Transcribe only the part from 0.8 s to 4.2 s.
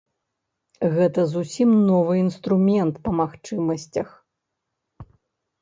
Гэта зусім новы інструмент па магчымасцях.